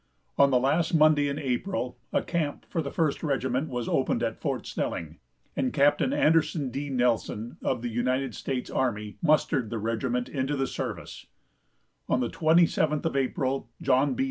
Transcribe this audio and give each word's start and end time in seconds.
On 0.35 0.49
the 0.49 0.57
last 0.57 0.95
Monday 0.95 1.27
in 1.27 1.37
April 1.37 1.95
a 2.11 2.23
camp 2.23 2.65
for 2.67 2.81
the 2.81 2.89
First 2.89 3.21
Regiment 3.21 3.69
was 3.69 3.87
opened 3.87 4.23
at 4.23 4.41
Fort 4.41 4.65
Snelling, 4.65 5.19
and 5.55 5.71
Capt. 5.71 6.01
Anderson 6.01 6.71
D. 6.71 6.89
Nelson 6.89 7.57
of 7.61 7.83
the 7.83 7.89
United 7.89 8.33
States 8.33 8.71
army 8.71 9.17
mustered 9.21 9.69
the 9.69 9.77
regiment 9.77 10.27
into 10.27 10.55
the 10.57 10.65
service. 10.65 11.27
On 12.09 12.19
the 12.19 12.29
27th 12.31 13.05
of 13.05 13.15
April 13.15 13.69
John 13.79 14.15
B. 14.15 14.19